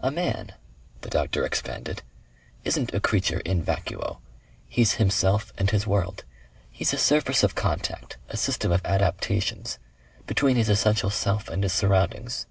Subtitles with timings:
[0.00, 0.54] "A man,"
[1.02, 2.00] the doctor expanded,
[2.64, 4.20] "isn't a creature in vacuo.
[4.66, 6.24] He's himself and his world.
[6.70, 9.78] He's a surface of contact, a system of adaptations,
[10.26, 12.46] between his essential self and his surroundings.